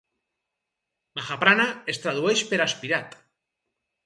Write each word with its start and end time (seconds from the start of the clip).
"Mahaprana" 1.19 1.67
es 1.93 2.01
tradueix 2.07 2.43
per 2.55 2.61
"aspirat". 2.67 3.15